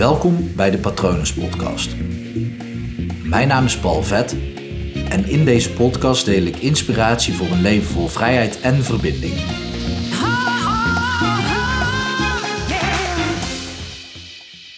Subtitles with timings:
[0.00, 1.96] Welkom bij de Patronus Podcast.
[3.24, 4.32] Mijn naam is Paul Vet
[5.08, 9.34] en in deze podcast deel ik inspiratie voor een leven vol vrijheid en verbinding.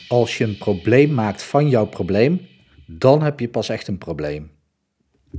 [0.09, 2.47] Als je een probleem maakt van jouw probleem,
[2.87, 4.51] dan heb je pas echt een probleem.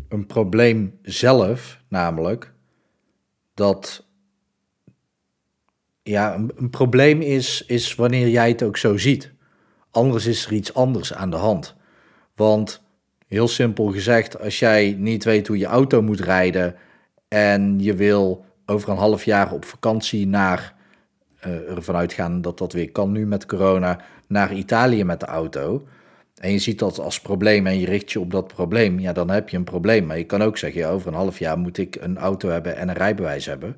[0.10, 2.54] Een probleem zelf, namelijk,
[3.54, 4.08] dat
[6.04, 9.33] ja, een, een, probleem is, is wanneer jij het ook zo ziet.
[9.94, 11.76] Anders is er iets anders aan de hand.
[12.36, 12.82] Want
[13.28, 16.76] heel simpel gezegd, als jij niet weet hoe je auto moet rijden
[17.28, 20.74] en je wil over een half jaar op vakantie naar,
[21.46, 25.88] uh, ervan uitgaan dat dat weer kan nu met corona, naar Italië met de auto.
[26.36, 29.30] En je ziet dat als probleem en je richt je op dat probleem, ja, dan
[29.30, 30.06] heb je een probleem.
[30.06, 32.90] Maar je kan ook zeggen, over een half jaar moet ik een auto hebben en
[32.90, 33.78] een rijbewijs hebben.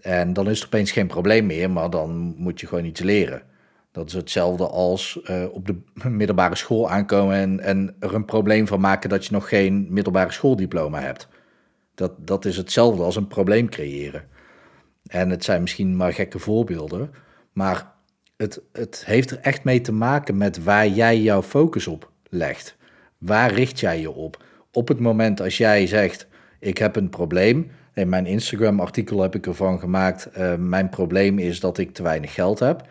[0.00, 3.42] En dan is er opeens geen probleem meer, maar dan moet je gewoon iets leren.
[3.94, 5.76] Dat is hetzelfde als uh, op de
[6.08, 11.00] middelbare school aankomen en, er een probleem van maken dat je nog geen middelbare schooldiploma
[11.00, 11.28] hebt.
[11.94, 14.24] Dat, dat is hetzelfde als een probleem creëren.
[15.06, 17.10] En het zijn misschien maar gekke voorbeelden,
[17.52, 17.92] maar
[18.36, 22.76] het, het heeft er echt mee te maken met waar jij jouw focus op legt.
[23.18, 24.44] Waar richt jij je op?
[24.72, 26.26] Op het moment als jij zegt:
[26.58, 31.60] Ik heb een probleem, in mijn Instagram-artikel heb ik ervan gemaakt: uh, Mijn probleem is
[31.60, 32.84] dat ik te weinig geld heb.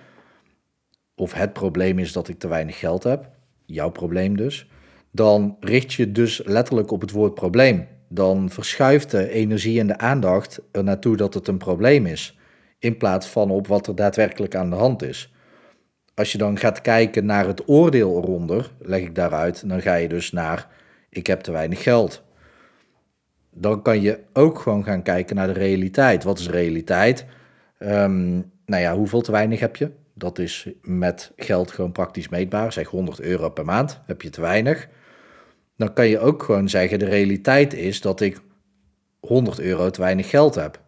[1.15, 3.29] Of het probleem is dat ik te weinig geld heb.
[3.65, 4.69] Jouw probleem dus.
[5.11, 7.87] Dan richt je dus letterlijk op het woord probleem.
[8.09, 12.37] Dan verschuift de energie en de aandacht er naartoe dat het een probleem is.
[12.79, 15.33] In plaats van op wat er daadwerkelijk aan de hand is.
[16.15, 20.07] Als je dan gaat kijken naar het oordeel eronder, leg ik daaruit, dan ga je
[20.07, 20.67] dus naar:
[21.09, 22.23] ik heb te weinig geld
[23.53, 26.23] dan kan je ook gewoon gaan kijken naar de realiteit.
[26.23, 27.25] Wat is realiteit?
[27.79, 29.91] Um, nou ja, hoeveel te weinig heb je?
[30.13, 32.73] Dat is met geld gewoon praktisch meetbaar.
[32.73, 34.87] Zeg 100 euro per maand, heb je te weinig.
[35.77, 38.41] Dan kan je ook gewoon zeggen, de realiteit is dat ik
[39.19, 40.81] 100 euro te weinig geld heb.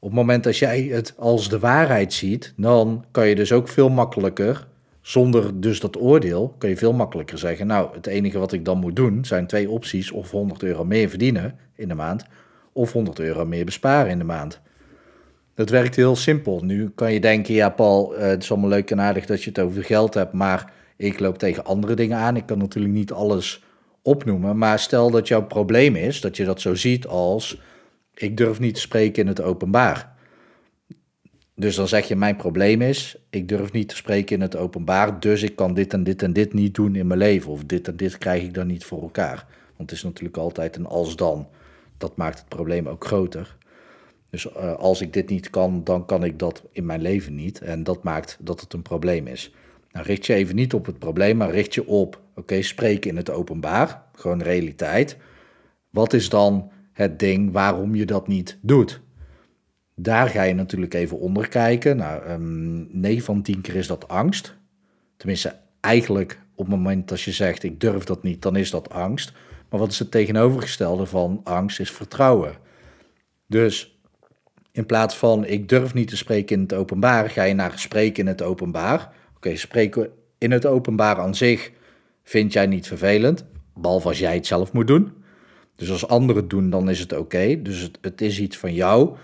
[0.00, 3.68] Op het moment dat jij het als de waarheid ziet, dan kan je dus ook
[3.68, 4.66] veel makkelijker
[5.00, 8.78] zonder dus dat oordeel kun je veel makkelijker zeggen, nou, het enige wat ik dan
[8.78, 12.24] moet doen zijn twee opties, of 100 euro meer verdienen in de maand,
[12.72, 14.60] of 100 euro meer besparen in de maand.
[15.58, 16.60] Dat werkt heel simpel.
[16.64, 19.48] Nu kan je denken, ja Paul, eh, het is allemaal leuk en aardig dat je
[19.48, 22.36] het over geld hebt, maar ik loop tegen andere dingen aan.
[22.36, 23.64] Ik kan natuurlijk niet alles
[24.02, 27.60] opnoemen, maar stel dat jouw probleem is, dat je dat zo ziet als,
[28.14, 30.16] ik durf niet te spreken in het openbaar.
[31.54, 35.20] Dus dan zeg je, mijn probleem is, ik durf niet te spreken in het openbaar,
[35.20, 37.50] dus ik kan dit en dit en dit niet doen in mijn leven.
[37.50, 39.46] Of dit en dit krijg ik dan niet voor elkaar.
[39.76, 41.48] Want het is natuurlijk altijd een als dan.
[41.96, 43.56] Dat maakt het probleem ook groter.
[44.30, 47.60] Dus uh, als ik dit niet kan, dan kan ik dat in mijn leven niet.
[47.60, 49.52] En dat maakt dat het een probleem is.
[49.92, 53.16] Nou, richt je even niet op het probleem, maar richt je op, oké, spreken in
[53.16, 55.16] het openbaar, gewoon realiteit.
[55.90, 59.00] Wat is dan het ding waarom je dat niet doet?
[59.94, 61.96] Daar ga je natuurlijk even onder kijken.
[61.96, 64.56] Nou, um, ehm, 9 van 10 keer is dat angst.
[65.16, 68.90] Tenminste, eigenlijk op het moment dat je zegt ik durf dat niet, dan is dat
[68.90, 69.32] angst.
[69.70, 72.52] Maar wat is het tegenovergestelde van angst is vertrouwen.
[73.46, 73.97] Dus
[74.78, 78.22] in plaats van ik durf niet te spreken in het openbaar, ga je naar spreken
[78.22, 79.12] in het openbaar.
[79.36, 81.70] Oké, spreken in het openbaar aan zich
[82.22, 83.44] vind jij niet vervelend,
[83.74, 85.12] behalve als jij het zelf moet doen.
[85.76, 87.62] Dus als anderen het doen, dan is het oké.
[87.62, 89.16] Dus het, is iets van jou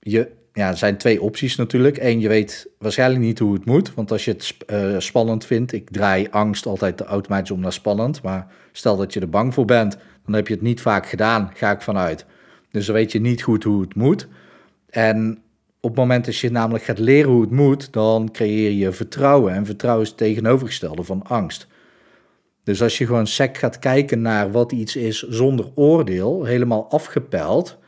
[0.00, 1.98] je, ja, er zijn twee opties natuurlijk.
[1.98, 3.94] Eén, je weet waarschijnlijk niet hoe het moet.
[3.94, 8.22] Want als je het uh, spannend vindt, ik draai angst altijd automatisch om naar spannend.
[8.22, 11.50] Maar stel dat je er bang voor bent, dan heb je het niet vaak gedaan,
[11.54, 12.26] ga ik vanuit.
[12.70, 14.28] Dus dan weet je niet goed hoe het moet.
[14.92, 15.42] En
[15.80, 19.52] op het moment dat je namelijk gaat leren hoe het moet, dan creëer je vertrouwen.
[19.52, 21.66] En vertrouwen is het tegenovergestelde van angst.
[22.62, 27.78] Dus als je gewoon sec gaat kijken naar wat iets is zonder oordeel, helemaal afgepeld,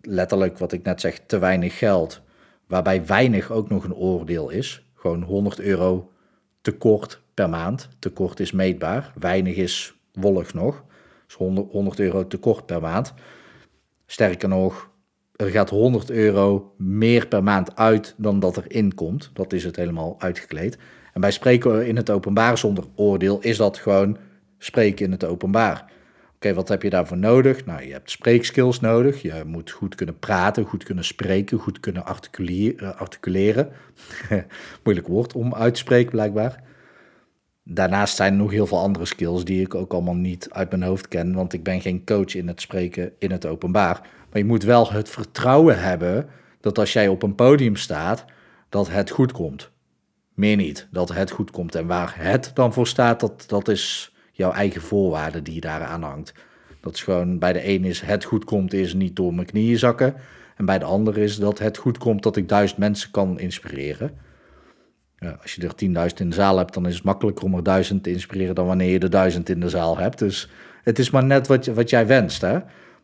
[0.00, 2.22] letterlijk wat ik net zeg, te weinig geld.
[2.66, 4.86] Waarbij weinig ook nog een oordeel is.
[4.94, 6.12] Gewoon 100 euro
[6.60, 7.88] tekort per maand.
[7.98, 9.12] Tekort is meetbaar.
[9.18, 10.84] Weinig is wollig nog.
[11.26, 13.14] Dus 100, 100 euro tekort per maand.
[14.06, 14.92] Sterker nog,
[15.36, 19.30] er gaat 100 euro meer per maand uit dan dat er inkomt.
[19.32, 20.78] Dat is het helemaal uitgekleed.
[21.12, 24.16] En bij spreken in het openbaar zonder oordeel is dat gewoon
[24.58, 25.92] spreken in het openbaar.
[26.34, 27.64] Oké, wat heb je daarvoor nodig?
[27.64, 29.22] Nou, je hebt spreekskills nodig.
[29.22, 32.98] Je moet goed kunnen praten, goed kunnen spreken, goed kunnen articuleren.
[32.98, 33.68] articuleren.
[34.84, 36.62] Moeilijk woord om uit te spreken, blijkbaar.
[37.66, 40.82] Daarnaast zijn er nog heel veel andere skills die ik ook allemaal niet uit mijn
[40.82, 44.00] hoofd ken, want ik ben geen coach in het spreken in het openbaar.
[44.30, 46.28] Maar je moet wel het vertrouwen hebben
[46.60, 48.24] dat als jij op een podium staat,
[48.68, 49.70] dat het goed komt.
[50.34, 50.88] Meer niet.
[50.90, 51.74] Dat het goed komt.
[51.74, 56.02] En waar het dan voor staat, dat, dat is jouw eigen voorwaarde die je daaraan
[56.02, 56.34] hangt.
[56.80, 59.78] Dat is gewoon, bij de een is het goed komt, is niet door mijn knieën
[59.78, 60.14] zakken.
[60.56, 64.18] En bij de ander is dat het goed komt dat ik duizend mensen kan inspireren.
[65.42, 68.02] Als je er 10.000 in de zaal hebt, dan is het makkelijker om er duizend
[68.02, 70.18] te inspireren dan wanneer je er duizend in de zaal hebt.
[70.18, 70.50] Dus
[70.82, 72.40] het is maar net wat, wat jij wenst.
[72.40, 72.58] Hè?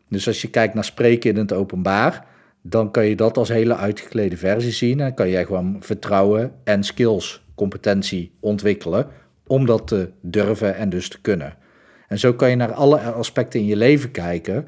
[0.09, 2.25] Dus als je kijkt naar spreken in het openbaar,
[2.61, 4.99] dan kan je dat als hele uitgeklede versie zien.
[4.99, 9.07] En kan jij gewoon vertrouwen en skills, competentie ontwikkelen
[9.47, 11.55] om dat te durven en dus te kunnen.
[12.07, 14.67] En zo kan je naar alle aspecten in je leven kijken,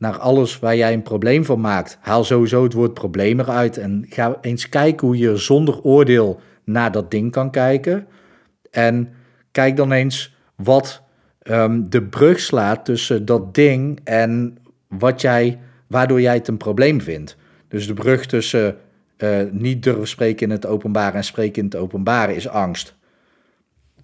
[0.00, 1.98] naar alles waar jij een probleem van maakt.
[2.00, 6.92] Haal sowieso het woord probleem eruit en ga eens kijken hoe je zonder oordeel naar
[6.92, 8.06] dat ding kan kijken.
[8.70, 9.12] En
[9.52, 11.02] kijk dan eens wat
[11.42, 14.58] um, de brug slaat tussen dat ding en
[14.88, 17.36] wat jij, waardoor jij het een probleem vindt.
[17.68, 18.76] Dus de brug tussen
[19.18, 22.94] uh, niet durven spreken in het openbaar en spreken in het openbaar is angst.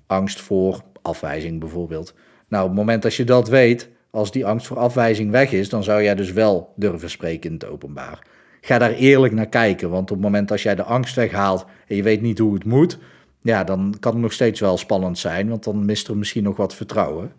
[0.06, 2.14] Angst voor afwijzing bijvoorbeeld.
[2.48, 5.68] Nou, op het moment dat je dat weet, als die angst voor afwijzing weg is,
[5.68, 8.26] dan zou jij dus wel durven spreken in het openbaar.
[8.60, 11.96] Ga daar eerlijk naar kijken, want op het moment dat jij de angst weghaalt en
[11.96, 12.98] je weet niet hoe het moet,
[13.40, 16.56] ja, dan kan het nog steeds wel spannend zijn, want dan mist er misschien nog
[16.56, 17.32] wat vertrouwen.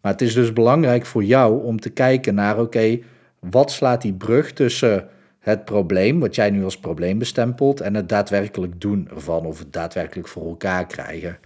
[0.00, 2.98] Maar het is dus belangrijk voor jou om te kijken naar, oké,
[3.38, 5.08] wat slaat die brug tussen
[5.38, 9.72] het probleem, wat jij nu als probleem bestempelt, en het daadwerkelijk doen ervan, of het
[9.72, 11.38] daadwerkelijk voor elkaar krijgen.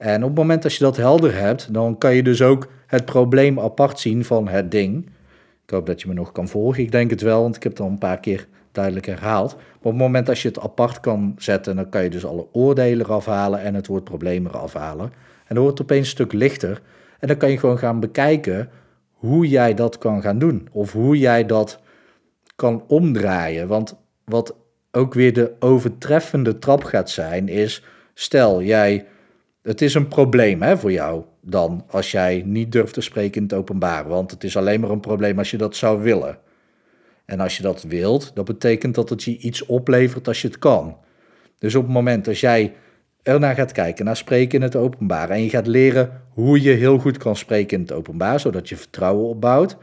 [0.00, 3.04] En op het moment dat je dat helder hebt, dan kan je dus ook het
[3.04, 5.06] probleem apart zien van het ding.
[5.64, 6.82] Ik hoop dat je me nog kan volgen.
[6.82, 9.54] Ik denk het wel, want ik heb het al een paar keer duidelijk herhaald.
[9.54, 12.46] Maar op het moment dat je het apart kan zetten, dan kan je dus alle
[12.52, 15.12] oordelen eraf halen en het woord probleem eraf halen.
[15.46, 16.80] En dan wordt het opeens een stuk lichter.
[17.18, 18.68] En dan kan je gewoon gaan bekijken
[19.12, 20.68] hoe jij dat kan gaan doen.
[20.72, 21.80] Of hoe jij dat
[22.56, 23.68] kan omdraaien.
[23.68, 24.54] Want wat
[24.92, 29.06] ook weer de overtreffende trap gaat zijn, is stel jij
[29.62, 33.42] het is een probleem hè, voor jou dan als jij niet durft te spreken in
[33.42, 34.08] het openbaar.
[34.08, 36.38] Want het is alleen maar een probleem als je dat zou willen.
[37.24, 40.58] En als je dat wilt, dat betekent dat het je iets oplevert als je het
[40.58, 40.96] kan.
[41.58, 42.74] Dus op het moment dat jij
[43.22, 46.98] ernaar gaat kijken, naar spreken in het openbaar, en je gaat leren hoe je heel
[46.98, 49.76] goed kan spreken in het openbaar, zodat je vertrouwen opbouwt.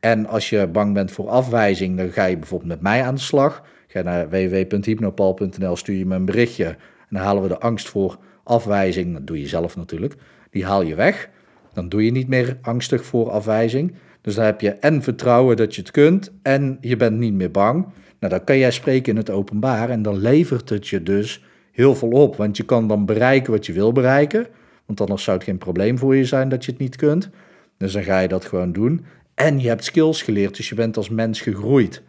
[0.00, 3.20] En als je bang bent voor afwijzing, dan ga je bijvoorbeeld met mij aan de
[3.20, 3.62] slag.
[3.86, 6.76] Ga naar www.hypnopal.nl, stuur je me een berichtje en
[7.08, 10.14] dan halen we de angst voor afwijzing, dat doe je zelf natuurlijk,
[10.50, 11.28] die haal je weg.
[11.72, 13.94] Dan doe je niet meer angstig voor afwijzing.
[14.20, 17.50] Dus dan heb je en vertrouwen dat je het kunt en je bent niet meer
[17.50, 17.86] bang.
[18.18, 21.94] Nou, dan kan jij spreken in het openbaar en dan levert het je dus heel
[21.94, 22.36] veel op.
[22.36, 24.46] Want je kan dan bereiken wat je wil bereiken.
[24.86, 27.30] Want anders zou het geen probleem voor je zijn dat je het niet kunt.
[27.76, 29.04] Dus dan ga je dat gewoon doen.
[29.34, 32.02] En je hebt skills geleerd, dus je bent als mens gegroeid.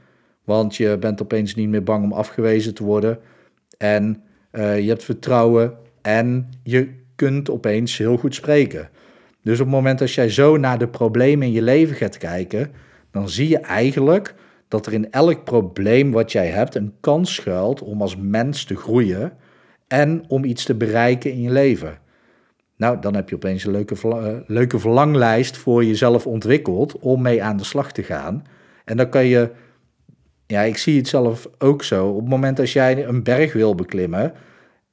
[0.44, 3.20] Want je bent opeens niet meer bang om afgewezen te worden.
[3.78, 8.90] En uh, je hebt vertrouwen en je kunt opeens heel goed spreken.
[9.42, 12.72] Dus op het moment dat jij zo naar de problemen in je leven gaat kijken,
[13.12, 14.36] dan zie je eigenlijk
[14.68, 18.76] dat er in elk probleem wat jij hebt een kans schuilt om als mens te
[18.76, 19.34] groeien
[19.88, 21.98] en om iets te bereiken in je leven.
[22.78, 27.44] Nou, dan heb je opeens een leuke, uh, leuke verlanglijst voor jezelf ontwikkeld om mee
[27.44, 28.44] aan de slag te gaan.
[28.86, 29.50] En dan kan je,
[30.48, 32.08] ja, ik zie het zelf ook zo.
[32.08, 34.34] Op het moment dat jij een berg wil beklimmen,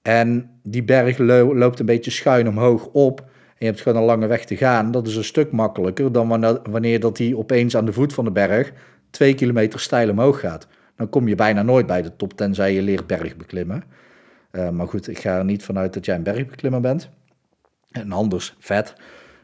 [0.03, 3.21] en die berg loopt een beetje schuin omhoog op.
[3.21, 4.91] En je hebt gewoon een lange weg te gaan.
[4.91, 8.31] Dat is een stuk makkelijker dan wanneer dat die opeens aan de voet van de
[8.31, 8.73] berg
[9.11, 10.67] twee kilometer steil omhoog gaat.
[10.97, 13.85] Dan kom je bijna nooit bij de top, tenzij je leert bergbeklimmen.
[14.53, 17.09] Uh, maar goed, ik ga er niet vanuit dat jij een bergbeklimmer bent.
[17.91, 18.95] En anders, vet.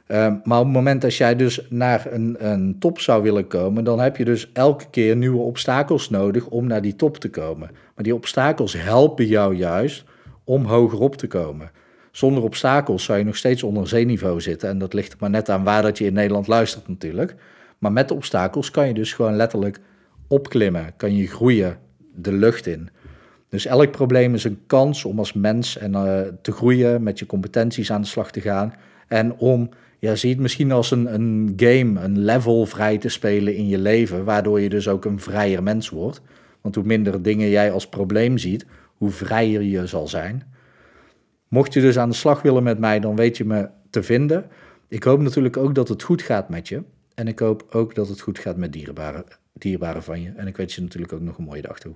[0.08, 3.85] Uh, maar op het moment dat jij dus naar een, een top zou willen komen,
[3.85, 7.70] dan heb je dus elke keer nieuwe obstakels nodig om naar die top te komen.
[7.94, 10.04] Maar die obstakels helpen jou juist
[10.47, 11.71] om hoger op te komen.
[12.11, 14.69] Zonder obstakels zou je nog steeds onder zeeniveau zitten.
[14.69, 17.35] En dat ligt maar net aan waar dat je in Nederland luistert natuurlijk.
[17.79, 19.81] Maar met obstakels kan je dus gewoon letterlijk
[20.29, 20.93] opklimmen.
[20.97, 21.79] Kan je groeien
[22.15, 22.88] de lucht in.
[23.49, 27.26] Dus elk probleem is een kans om als mens en, uh, te groeien, met je
[27.26, 28.75] competenties aan de slag te gaan.
[29.09, 33.55] En om, ja, zie het misschien als een, een game, een level vrij te spelen
[33.55, 34.25] in je leven.
[34.25, 36.21] Waardoor je dus ook een vrijer mens wordt.
[36.61, 40.43] Want hoe minder dingen jij als probleem ziet, hoe vrijer je zal zijn.
[41.49, 44.50] Mocht je dus aan de slag willen met mij, dan weet je me te vinden.
[44.88, 46.83] Ik hoop natuurlijk ook dat het goed gaat met je.
[47.15, 50.33] En ik hoop ook dat het goed gaat met dierbaren, dierbaren van je.
[50.37, 51.95] En ik wens je natuurlijk ook nog een mooie dag toe.